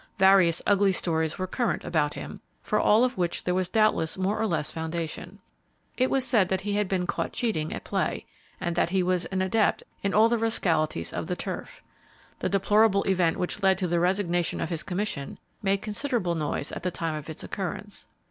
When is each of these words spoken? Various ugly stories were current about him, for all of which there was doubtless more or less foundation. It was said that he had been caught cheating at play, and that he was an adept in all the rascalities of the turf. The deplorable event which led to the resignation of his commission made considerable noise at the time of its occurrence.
Various 0.17 0.63
ugly 0.65 0.91
stories 0.93 1.37
were 1.37 1.45
current 1.45 1.83
about 1.83 2.15
him, 2.15 2.41
for 2.63 2.79
all 2.79 3.03
of 3.03 3.19
which 3.19 3.43
there 3.43 3.53
was 3.53 3.69
doubtless 3.69 4.17
more 4.17 4.39
or 4.41 4.47
less 4.47 4.71
foundation. 4.71 5.37
It 5.95 6.09
was 6.09 6.25
said 6.25 6.49
that 6.49 6.61
he 6.61 6.73
had 6.73 6.87
been 6.87 7.05
caught 7.05 7.33
cheating 7.33 7.71
at 7.71 7.83
play, 7.83 8.25
and 8.59 8.75
that 8.75 8.89
he 8.89 9.03
was 9.03 9.25
an 9.25 9.43
adept 9.43 9.83
in 10.01 10.11
all 10.11 10.27
the 10.27 10.39
rascalities 10.39 11.13
of 11.13 11.27
the 11.27 11.35
turf. 11.35 11.83
The 12.39 12.49
deplorable 12.49 13.03
event 13.03 13.37
which 13.37 13.61
led 13.61 13.77
to 13.77 13.87
the 13.87 13.99
resignation 13.99 14.59
of 14.59 14.69
his 14.69 14.81
commission 14.81 15.37
made 15.61 15.83
considerable 15.83 16.33
noise 16.33 16.71
at 16.71 16.81
the 16.81 16.89
time 16.89 17.13
of 17.13 17.29
its 17.29 17.43
occurrence. 17.43 18.07